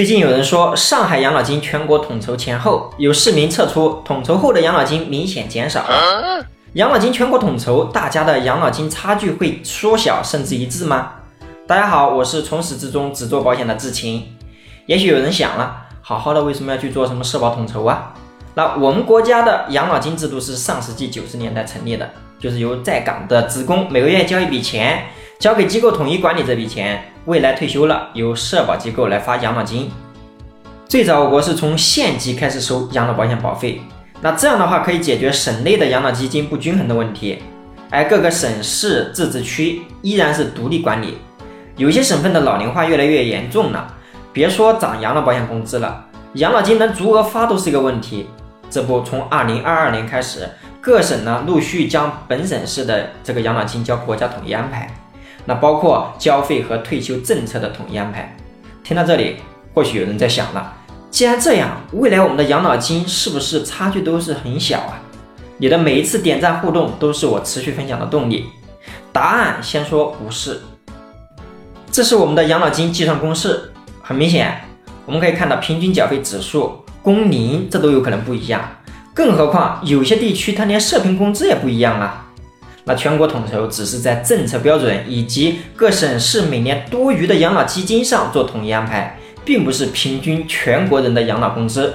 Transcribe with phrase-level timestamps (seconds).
[0.00, 5.84] 最近有人说，上海养老金全国统筹前后，有市民测出统筹后的养老金明显减少。
[6.72, 11.16] 养老金全国统筹，大家的养老金差距会缩小甚至一致吗？
[11.66, 14.26] 大家好，我是从始至终只做保险的志勤。
[14.86, 18.14] 也许有人想了，好好的为什么要去做什么社保统筹啊？
[18.54, 22.08] 那我们国家的养老金制度是上世纪九十年代成立的，
[22.38, 25.08] 就是由在岗的职工每个月交一笔钱，
[25.40, 27.02] 交给机构统一管理这笔钱。
[27.24, 29.90] 未来退休了，由社保机构来发养老金。
[30.86, 33.80] 最早我国是从县级开始收养老保险保费，
[34.20, 37.38] 那这样的话可以解决省内的养老基金不均衡的问题。
[37.90, 41.16] 而各个省市自治区依然是独立管理，
[41.76, 43.94] 有些省份的老龄化越来越严重了，
[44.34, 46.04] 别说涨养老保险工资了，
[46.34, 48.28] 养老金能足额发都是一个问题。
[48.68, 50.46] 这不，从二零二二年开始，
[50.82, 54.88] 各省呢陆续将本省市的这个养老金交国家统一安排。
[55.44, 58.36] 那包括交费和退休政策的统一安排。
[58.82, 59.36] 听到这里，
[59.74, 60.72] 或许有人在想了：
[61.10, 65.00] 既然这样，未来我们的养老金是不是差距都是很小啊？
[65.58, 68.46] 你的每一次点赞互动都是我持续分享的动力。
[69.12, 70.60] 答案先说不是。
[71.90, 74.60] 这是我们的养老金计算公式，很明显，
[75.04, 78.62] 我们可以看到平均缴费指数、工龄这都有可能不一样，
[79.12, 82.26] 更何况有些地区它连社平工资也不一样啊。
[82.84, 91.94] 那全国统筹只是在政策标准以及各省市每年多余的养老基金上做统一安排，并不是平均全国人的养老工资。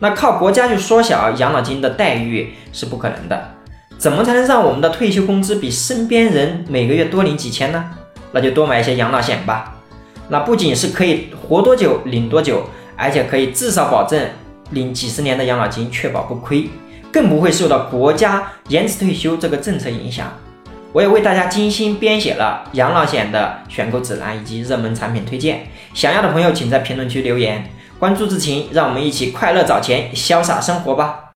[0.00, 3.54] 那靠国家去缩小养老金的待遇是不可能的。
[3.98, 7.90] 怎么才能让我们的退休工资比身边人每个月多领几千呢？
[8.32, 9.76] 那就多买一些养老险吧。
[10.28, 12.64] 那不仅是可以活多久领多久，
[12.96, 14.28] 而且可以至少保证
[14.70, 16.68] 领几十年的养老金，确保不亏。
[17.12, 20.32] 更不会受到国家延迟退休这个政策影响。
[20.92, 31.26] 我也为大家精心编写了养老险的选购指南以及热门产品推荐，想要的朋友请在评论区留言，关注志勤，让我们一起快乐找钱，潇洒生活吧。